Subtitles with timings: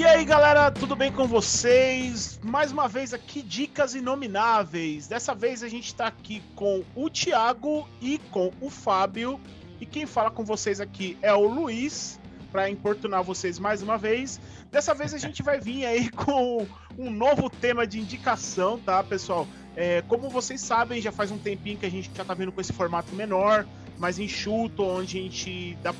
[0.00, 2.40] E aí, galera, tudo bem com vocês?
[2.42, 5.06] Mais uma vez aqui, Dicas Inomináveis.
[5.06, 9.38] Dessa vez a gente tá aqui com o Thiago e com o Fábio.
[9.78, 12.18] E quem fala com vocês aqui é o Luiz,
[12.50, 14.40] para importunar vocês mais uma vez.
[14.72, 16.66] Dessa vez a gente vai vir aí com
[16.98, 19.46] um novo tema de indicação, tá, pessoal?
[19.76, 22.60] É, como vocês sabem, já faz um tempinho que a gente já tá vendo com
[22.62, 23.66] esse formato menor,
[23.98, 25.92] mais enxuto, onde a gente dá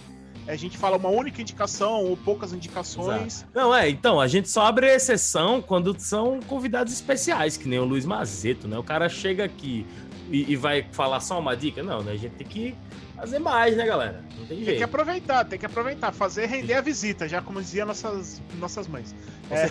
[0.47, 3.39] a gente fala uma única indicação ou poucas indicações.
[3.39, 3.51] Exato.
[3.55, 7.85] Não, é, então, a gente só abre exceção quando são convidados especiais, que nem o
[7.85, 8.79] Luiz Mazeto, né?
[8.79, 9.87] O cara chega aqui
[10.31, 11.83] e, e vai falar só uma dica.
[11.83, 12.13] Não, né?
[12.13, 12.75] A gente tem que
[13.21, 14.25] fazer mais, né, galera?
[14.39, 14.67] Não tem jeito.
[14.67, 18.89] Tem que aproveitar, tem que aproveitar, fazer render a visita, já como diziam nossas, nossas
[18.89, 19.15] mães.
[19.51, 19.71] É...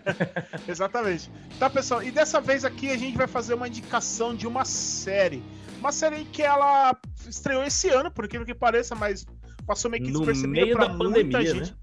[0.70, 1.30] Exatamente.
[1.58, 5.42] Tá, pessoal, e dessa vez aqui a gente vai fazer uma indicação de uma série.
[5.78, 6.96] Uma série que ela
[7.28, 9.26] estreou esse ano, por incrível que pareça, mas
[9.66, 11.72] passou meio que despercebida pra muita pandemia, gente.
[11.72, 11.76] Né?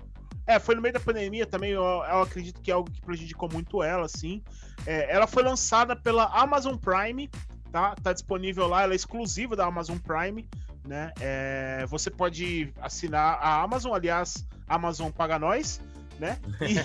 [0.45, 3.49] É, foi no meio da pandemia também, eu, eu, acredito que é algo que prejudicou
[3.51, 4.41] muito ela, assim.
[4.85, 7.29] É, ela foi lançada pela Amazon Prime,
[7.71, 7.95] tá?
[7.95, 10.47] Tá disponível lá, ela é exclusiva da Amazon Prime,
[10.85, 11.13] né?
[11.21, 15.79] É, você pode assinar a Amazon, aliás, Amazon paga nós,
[16.19, 16.37] né?
[16.61, 16.77] E...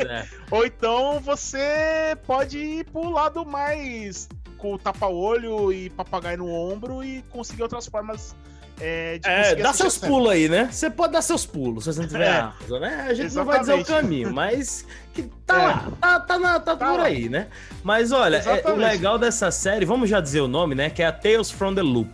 [0.00, 0.26] é.
[0.50, 7.04] Ou então você pode ir pro lado mais com o tapa-olho e papagaio no ombro
[7.04, 8.34] e conseguir outras formas
[8.82, 10.68] é, é dá seus pulos aí, né?
[10.70, 13.06] Você pode dar seus pulos se você não tiver é, Amazon, né?
[13.08, 13.34] A gente exatamente.
[13.36, 15.58] não vai dizer o caminho, mas que tá é.
[15.58, 17.04] lá, tá, tá, na, tá, tá por lá.
[17.04, 17.46] aí, né?
[17.82, 20.90] Mas olha, é, o legal dessa série, vamos já dizer o nome, né?
[20.90, 22.10] Que é a Tales from the Loop.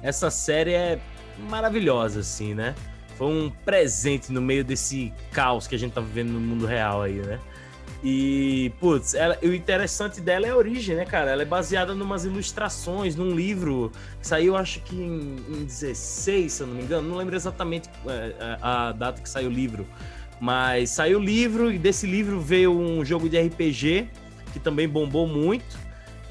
[0.00, 0.98] Essa série é
[1.48, 2.74] maravilhosa, assim, né?
[3.16, 7.02] Foi um presente no meio desse caos que a gente tá vivendo no mundo real
[7.02, 7.38] aí, né?
[8.02, 11.30] E, putz, ela, o interessante dela é a origem, né, cara?
[11.30, 16.52] Ela é baseada em umas ilustrações, num livro que saiu, acho que em, em 16,
[16.52, 17.08] se eu não me engano.
[17.08, 19.86] Não lembro exatamente é, é, a, a data que saiu o livro.
[20.40, 24.08] Mas saiu o livro e desse livro veio um jogo de RPG
[24.52, 25.78] que também bombou muito.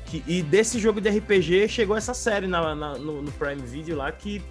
[0.06, 3.96] Que, e desse jogo de RPG chegou essa série na, na no, no Prime Video
[3.96, 4.44] lá que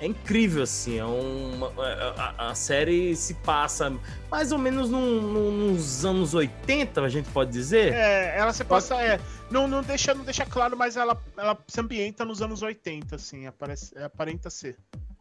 [0.00, 0.98] é incrível, assim.
[0.98, 1.72] É uma,
[2.16, 3.92] a, a, série se passa
[4.30, 7.92] mais ou menos num, num, nos anos 80, a gente pode dizer.
[7.92, 8.94] É, ela se passa.
[9.02, 9.20] É,
[9.50, 13.46] não, não, deixa, não deixa claro, mas ela, ela se ambienta nos anos 80, assim,
[13.46, 14.76] aparece, é, aparenta ser.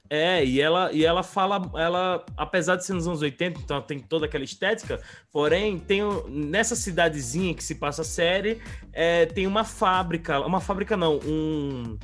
[0.09, 3.99] É, e ela, e ela fala, ela, apesar de ser nos anos 80, então tem
[3.99, 5.01] toda aquela estética,
[5.31, 8.61] porém, tem nessa cidadezinha que se passa a série,
[8.93, 11.97] é, tem uma fábrica, uma fábrica não, um,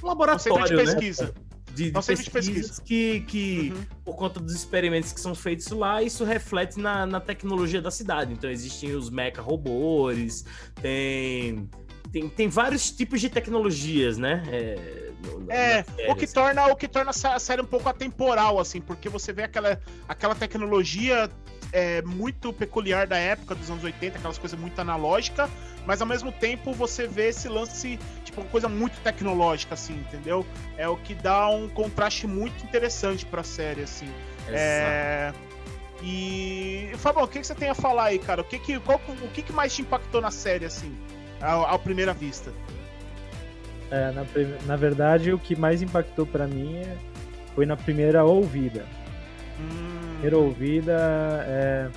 [0.00, 0.84] um laboratório, um centro de né?
[0.84, 1.24] pesquisa.
[1.24, 1.49] Né?
[1.74, 2.82] De, de pesquisas pesquisa.
[2.82, 3.84] que, que uhum.
[4.04, 8.32] por conta dos experimentos que são feitos lá, isso reflete na, na tecnologia da cidade.
[8.32, 10.44] Então existem os mecha robôs,
[10.80, 11.68] tem,
[12.12, 14.42] tem, tem vários tipos de tecnologias, né?
[14.48, 16.34] É, no, é série, o que assim.
[16.34, 20.34] torna o que torna a série um pouco atemporal, assim, porque você vê aquela, aquela
[20.34, 21.30] tecnologia
[21.72, 25.50] é, muito peculiar da época dos anos 80, aquelas coisas muito analógicas,
[25.86, 30.44] mas ao mesmo tempo você vê esse lance, tipo, uma coisa muito tecnológica, assim, entendeu?
[30.76, 34.08] É o que dá um contraste muito interessante pra série, assim.
[34.46, 34.52] Exato.
[34.52, 35.32] É...
[36.02, 36.92] E.
[36.96, 38.40] Fabão, o que, que você tem a falar aí, cara?
[38.40, 40.96] O que, que, qual, o que, que mais te impactou na série, assim,
[41.40, 42.52] à, à primeira vista?
[43.90, 44.24] É, na,
[44.66, 46.96] na verdade, o que mais impactou para mim é,
[47.54, 48.86] foi na primeira ouvida.
[49.58, 50.09] Hum.
[50.20, 50.92] Primeira ouvida
[51.48, 51.88] é.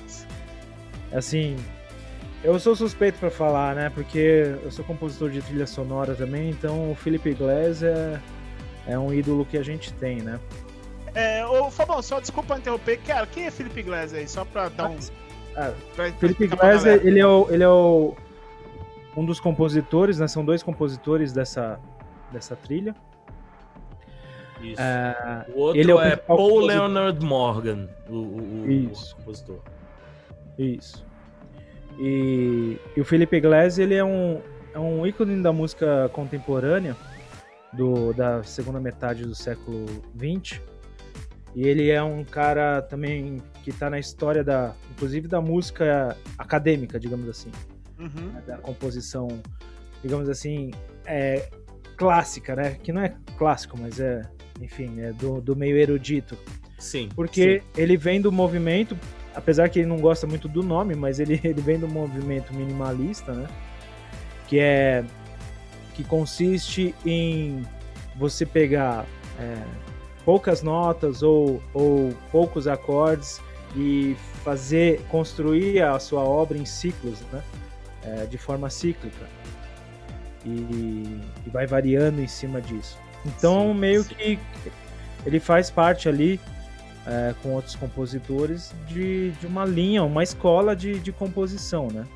[1.12, 1.56] Assim,
[2.42, 3.90] eu sou suspeito para falar, né?
[3.94, 9.44] Porque eu sou compositor de trilha sonora também, então o Felipe Glass é, um ídolo
[9.44, 10.40] que a gente tem, né?
[11.14, 14.26] É, ô Fabão, só desculpa interromper, cara, quem é Felipe Glass aí?
[14.26, 14.96] Só pra dar um.
[15.54, 18.14] Ah, pra, Felipe Glass, ele é, o, ele é o,
[19.14, 20.26] um dos compositores, né?
[20.26, 21.78] São dois compositores dessa,
[22.32, 22.96] dessa trilha.
[24.72, 24.80] Isso.
[24.80, 26.66] É, o outro ele é, é Paul compositor.
[26.66, 29.12] Leonard Morgan, o, o, Isso.
[29.12, 29.60] o compositor.
[30.58, 31.04] Isso.
[31.98, 34.40] E, e, o Felipe Glass, ele é um,
[34.72, 36.96] é um ícone da música contemporânea
[37.72, 39.86] do, da segunda metade do século
[40.16, 40.60] XX.
[41.54, 46.98] E ele é um cara também que está na história da, inclusive da música acadêmica,
[46.98, 47.50] digamos assim,
[47.98, 48.32] uhum.
[48.32, 49.28] Né, da composição,
[50.02, 50.72] digamos assim,
[51.06, 51.48] é,
[51.96, 52.76] clássica, né?
[52.82, 54.22] Que não é clássico, mas é,
[54.60, 56.36] enfim, é do, do meio erudito.
[56.78, 57.08] Sim.
[57.14, 57.80] Porque sim.
[57.80, 58.96] ele vem do movimento
[59.34, 63.32] apesar que ele não gosta muito do nome, mas ele, ele vem do movimento minimalista,
[63.32, 63.48] né?
[64.46, 65.04] Que é
[65.94, 67.62] que consiste em
[68.16, 69.06] você pegar
[69.38, 69.62] é,
[70.24, 73.40] poucas notas ou, ou poucos acordes
[73.76, 77.42] e fazer construir a sua obra em ciclos, né?
[78.02, 79.26] É, de forma cíclica
[80.44, 80.50] e,
[81.46, 82.98] e, vai variando em cima disso.
[83.24, 84.14] Então sim, meio sim.
[84.14, 84.38] que
[85.26, 86.40] ele faz parte ali
[87.06, 92.06] é, com outros compositores de, de uma linha, uma escola de, de composição, né?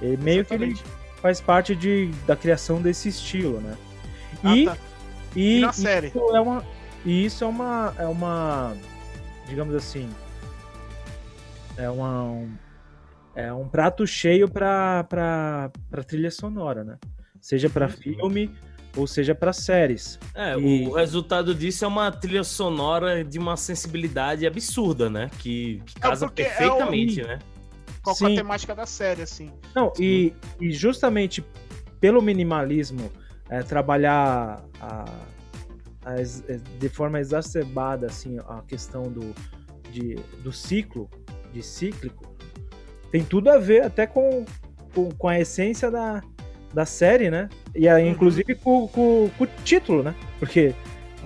[0.00, 0.82] E meio Exatamente.
[0.82, 3.76] que ele faz parte de, da criação desse estilo, né?
[4.42, 4.76] Ah, e, tá.
[5.36, 6.08] e, e na série.
[6.08, 6.64] Isso é uma,
[7.04, 8.74] e isso é uma, é uma,
[9.46, 10.08] digamos assim,
[11.76, 12.50] é uma, um,
[13.34, 15.70] é um prato cheio para
[16.06, 16.98] trilha sonora, né?
[17.40, 18.50] Seja para filme
[18.96, 20.18] ou seja para séries.
[20.34, 20.86] É, e...
[20.86, 25.30] o resultado disso é uma trilha sonora de uma sensibilidade absurda, né?
[25.38, 27.26] Que, que é, casa é perfeitamente, é o...
[27.28, 27.38] né?
[28.02, 29.52] Qual é a temática da série, assim.
[29.74, 31.44] Não, e, e justamente
[32.00, 33.12] pelo minimalismo,
[33.48, 35.04] é, trabalhar a,
[36.04, 36.24] a, é,
[36.78, 39.34] de forma exacerbada assim, a questão do,
[39.92, 41.10] de, do ciclo,
[41.52, 42.34] de cíclico,
[43.12, 44.44] tem tudo a ver até com,
[44.94, 46.22] com, com a essência da,
[46.72, 47.48] da série, né?
[47.74, 48.10] E aí, uhum.
[48.10, 50.14] inclusive com, com, com, o título, né?
[50.38, 50.74] Porque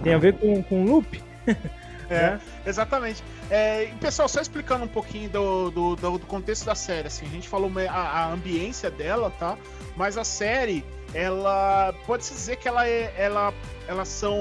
[0.03, 1.23] tem a ver com, com loop.
[1.47, 1.57] é,
[2.09, 2.41] né?
[2.67, 3.23] exatamente.
[3.51, 7.49] É, pessoal, só explicando um pouquinho do, do, do, contexto da série, assim, a gente
[7.49, 9.57] falou a, a ambiência dela, tá?
[9.97, 13.15] Mas a série, ela pode-se dizer que ela é.
[13.17, 13.55] Ela,
[13.87, 14.37] elas são.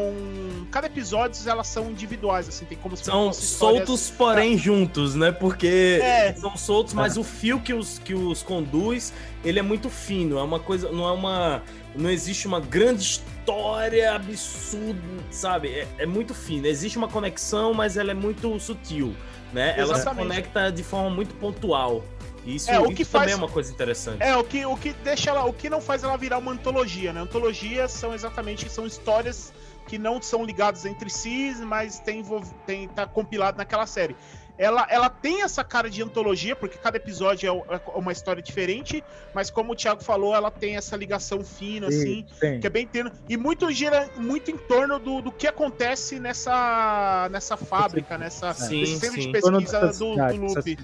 [0.71, 5.31] Cada episódio elas são individuais, assim, tem como São soltos, porém juntos, né?
[5.31, 6.33] Porque é.
[6.33, 7.19] são soltos, mas é.
[7.19, 9.13] o fio que os, que os conduz,
[9.45, 10.39] ele é muito fino.
[10.39, 10.91] É uma coisa.
[10.91, 11.61] Não é uma.
[11.95, 14.99] Não existe uma grande história absurda,
[15.29, 15.69] sabe?
[15.69, 16.65] É, é muito fino.
[16.65, 19.15] Existe uma conexão, mas ela é muito sutil,
[19.53, 19.75] né?
[19.77, 22.03] Ela se conecta de forma muito pontual.
[22.45, 24.21] Isso, é, o que faz, também é uma coisa interessante.
[24.21, 25.45] É, o que, o que deixa ela.
[25.45, 27.21] O que não faz ela virar uma antologia, né?
[27.21, 29.53] Antologias são exatamente são histórias
[29.87, 32.23] que não são ligadas entre si, mas tem,
[32.65, 34.15] tem tá compilado naquela série.
[34.55, 39.03] Ela, ela tem essa cara de antologia, porque cada episódio é, é uma história diferente,
[39.33, 42.59] mas como o Thiago falou, ela tem essa ligação fina, sim, assim, sim.
[42.59, 43.11] que é bem tendo.
[43.27, 48.85] E muito gira muito em torno do, do que acontece nessa, nessa fábrica, nessa sim,
[48.85, 50.77] centro de pesquisa do, do Loop.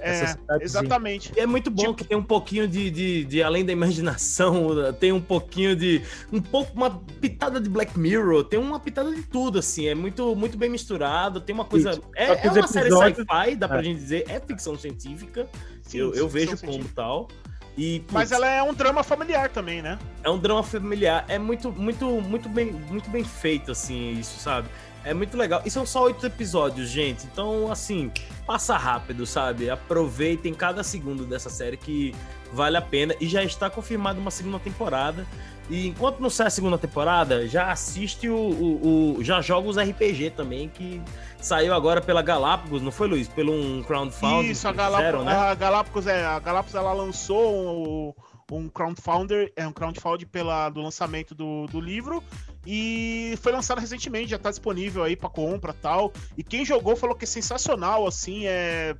[0.00, 1.32] É, exatamente.
[1.36, 1.94] E é muito bom tipo...
[1.94, 6.02] que tem um pouquinho de, de, de, além da imaginação, tem um pouquinho de
[6.32, 6.90] um pouco uma
[7.20, 11.40] pitada de Black Mirror, tem uma pitada de tudo assim, é muito muito bem misturado,
[11.40, 12.02] tem uma coisa Isso.
[12.14, 13.82] é, é uma série sci-fi, dá pra é.
[13.82, 15.48] gente dizer, é ficção científica.
[15.82, 17.28] Sim, eu, eu vejo como tal.
[17.78, 19.96] E, putz, Mas ela é um drama familiar também, né?
[20.24, 24.68] É um drama familiar, é muito muito muito bem muito bem feito assim, isso, sabe?
[25.04, 25.62] É muito legal.
[25.64, 27.24] E são só oito episódios, gente.
[27.24, 28.10] Então, assim,
[28.44, 29.70] passa rápido, sabe?
[29.70, 32.12] Aproveitem cada segundo dessa série que
[32.52, 33.14] vale a pena.
[33.20, 35.24] E já está confirmada uma segunda temporada.
[35.70, 39.76] E enquanto não sai a segunda temporada, já assiste o, o, o, Já joga os
[39.76, 41.00] RPG também, que
[41.40, 43.28] saiu agora pela Galápagos, não foi, Luiz?
[43.28, 44.50] Pelo um crowdfunding.
[44.50, 45.32] Isso, a, Galápagos, né?
[45.32, 48.14] a Galápagos, é, a Galápagos ela lançou
[48.50, 52.22] um, um crowdfunder, é um crowdfunding pela, do lançamento do, do livro.
[52.66, 56.12] E foi lançado recentemente, já tá disponível aí para compra tal.
[56.36, 58.94] E quem jogou falou que é sensacional, assim, é.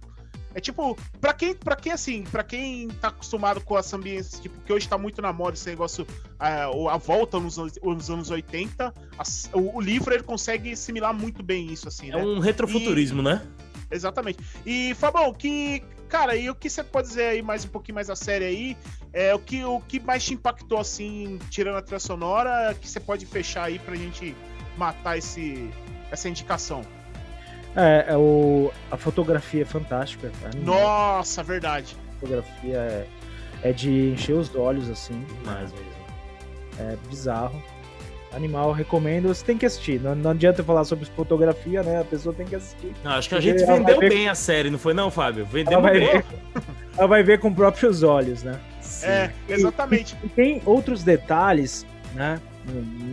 [0.55, 4.59] É tipo, pra quem, pra quem assim, para quem tá acostumado com essa ambiência, tipo,
[4.61, 6.07] que hoje tá muito na moda esse negócio,
[6.39, 11.43] a, a volta nos, nos anos 80, a, o, o, livro ele consegue assimilar muito
[11.43, 12.23] bem isso, assim, é né?
[12.23, 13.47] É um retrofuturismo, e, né?
[13.91, 14.39] Exatamente.
[14.65, 18.11] E, Fabão, que, cara, e o que você pode dizer aí mais um pouquinho mais
[18.11, 18.77] a série aí?
[19.13, 23.01] É, o, que, o que mais te impactou, assim, tirando a trilha sonora, que você
[23.01, 24.35] pode fechar aí pra gente
[24.77, 25.71] matar esse,
[26.11, 26.83] essa indicação?
[27.77, 30.31] É, é o, a fotografia é fantástica.
[30.63, 31.97] Nossa, verdade.
[32.17, 33.07] A fotografia é,
[33.63, 35.25] é de encher os olhos, assim.
[35.45, 35.99] Mais mesmo.
[36.81, 37.63] É bizarro.
[38.33, 39.29] Animal, recomendo.
[39.29, 40.01] Você tem que assistir.
[40.01, 42.01] Não, não adianta falar sobre fotografia, né?
[42.01, 42.93] A pessoa tem que assistir.
[43.03, 44.29] Não, acho que a gente vendeu bem ver...
[44.29, 45.47] a série, não foi não, Fábio?
[45.47, 46.01] Vendeu bem.
[46.01, 46.25] Ver...
[46.97, 48.61] ela vai ver com próprios olhos, né?
[48.81, 49.07] Sim.
[49.07, 50.17] É, exatamente.
[50.23, 52.41] E, e, tem outros detalhes, né?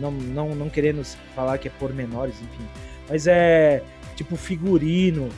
[0.00, 1.02] Não, não, não querendo
[1.34, 2.66] falar que é pormenores, enfim.
[3.08, 3.82] Mas é
[4.16, 5.28] tipo figurino.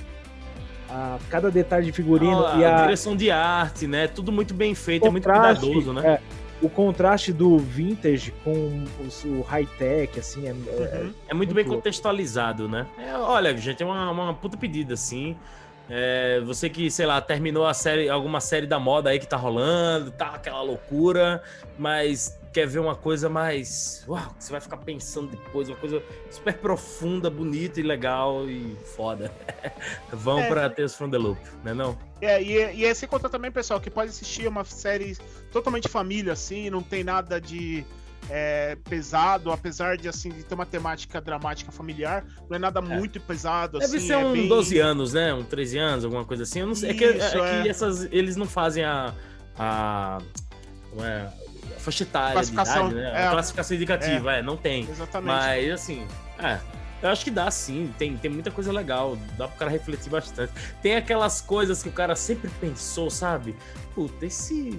[0.89, 2.47] A, cada detalhe de figurino.
[2.47, 4.07] Ah, e a, a, direção de arte, né?
[4.07, 6.15] Tudo muito bem feito, é muito cuidadoso, né?
[6.15, 6.21] É,
[6.63, 8.85] o contraste do vintage com
[9.27, 10.65] o, high-tech, assim, é, é uhum.
[10.85, 12.87] é, é, muito bem contextualizado, né?
[12.99, 15.37] É, olha, gente, é uma, uma puta pedida, assim.
[15.91, 19.37] É, você que, sei lá, terminou a série, alguma série da moda aí que tá
[19.37, 21.43] rolando, tá aquela loucura,
[21.79, 24.05] mas quer ver uma coisa mais.
[24.09, 28.77] Uau, que você vai ficar pensando depois, uma coisa super profunda, bonita e legal e
[28.97, 29.33] foda.
[30.13, 30.49] Vão é.
[30.49, 31.99] pra Tales from the Loop, né não?
[32.21, 35.17] É, e, e é sem contar também, pessoal, que pode assistir uma série
[35.53, 37.85] totalmente família, assim, não tem nada de
[38.31, 42.83] é, pesado, apesar de assim de ter uma temática dramática familiar, não é nada é.
[42.83, 43.79] muito pesado.
[43.79, 44.49] Deve assim, ser é um bem...
[44.49, 45.33] 12 anos, né?
[45.33, 46.61] Um 13 anos, alguma coisa assim.
[46.61, 46.91] Eu não sei.
[46.91, 49.15] Isso, é que, é, é que essas, eles não fazem a.
[49.59, 50.19] a
[50.95, 51.33] não é,
[51.91, 53.27] faixa etária, classificação, idade, né?
[53.27, 54.89] É, classificação indicativa, é, não tem.
[54.89, 55.27] Exatamente.
[55.27, 56.07] Mas assim,
[56.39, 56.59] é.
[57.01, 60.53] Eu acho que dá sim, tem, tem muita coisa legal, dá pro cara refletir bastante.
[60.83, 63.55] Tem aquelas coisas que o cara sempre pensou, sabe?
[63.95, 64.77] Puta, esse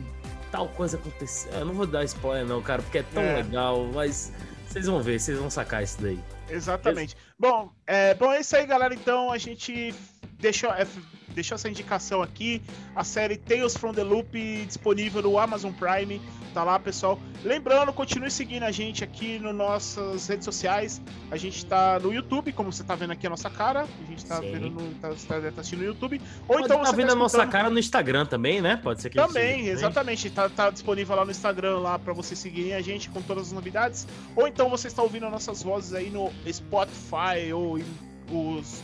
[0.52, 1.52] tal coisa aconteceu.
[1.54, 3.36] Eu não vou dar spoiler, não, cara, porque é tão é.
[3.38, 4.34] legal, mas
[4.68, 6.20] vocês vão ver, vocês vão sacar isso daí.
[6.50, 7.16] Exatamente.
[7.38, 8.94] Bom, é, bom, é isso aí, galera.
[8.94, 9.96] Então a gente
[10.40, 10.86] deixou, é,
[11.34, 12.62] deixou essa indicação aqui.
[12.96, 16.22] A série Tales from the Loop disponível no Amazon Prime.
[16.54, 17.20] Tá lá, pessoal.
[17.44, 21.02] Lembrando, continue seguindo a gente aqui nas nossas redes sociais.
[21.30, 23.82] A gente tá no YouTube, como você tá vendo aqui a nossa cara.
[23.82, 24.52] A gente tá Sim.
[24.52, 26.20] vendo no, tá, tá, tá, assistindo no YouTube.
[26.48, 28.78] Ou Pode então tá você tá vendo tá a nossa cara no Instagram também, né?
[28.78, 30.30] Pode ser que Também, exatamente.
[30.32, 33.52] Tá, tá disponível lá no Instagram lá para vocês seguirem a gente com todas as
[33.52, 34.08] novidades.
[34.36, 37.86] Ou então você está ouvindo nossas vozes aí no Spotify ou em
[38.32, 38.82] os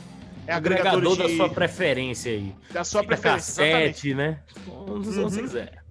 [0.48, 1.24] é agregador de...
[1.24, 2.56] da sua preferência aí.
[2.72, 4.40] Da sua Fica preferência, cassete, né?
[4.68, 5.30] Onde uhum.
[5.30, 5.84] você quiser.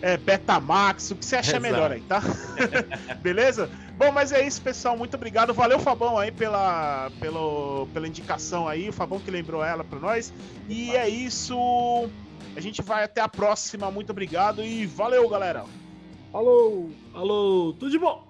[0.00, 1.62] É, Betamax, o que você acha Exato.
[1.62, 2.22] melhor aí, tá?
[3.20, 3.68] Beleza?
[3.96, 4.96] Bom, mas é isso, pessoal.
[4.96, 5.52] Muito obrigado.
[5.52, 8.88] Valeu, Fabão, aí pela, pelo, pela indicação aí.
[8.88, 10.32] O Fabão que lembrou ela para nós.
[10.68, 12.08] E é isso.
[12.54, 13.90] A gente vai até a próxima.
[13.90, 15.64] Muito obrigado e valeu, galera.
[16.32, 18.28] Alô, alô, tudo de bom.